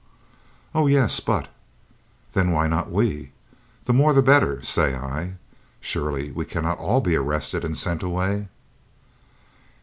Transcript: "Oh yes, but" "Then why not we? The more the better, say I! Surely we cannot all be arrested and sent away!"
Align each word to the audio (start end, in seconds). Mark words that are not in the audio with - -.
"Oh 0.73 0.87
yes, 0.87 1.19
but" 1.19 1.47
"Then 2.33 2.49
why 2.51 2.65
not 2.67 2.89
we? 2.91 3.33
The 3.85 3.93
more 3.93 4.13
the 4.13 4.23
better, 4.23 4.63
say 4.63 4.95
I! 4.95 5.33
Surely 5.79 6.31
we 6.31 6.43
cannot 6.43 6.79
all 6.79 7.01
be 7.01 7.15
arrested 7.15 7.63
and 7.63 7.77
sent 7.77 8.01
away!" 8.01 8.47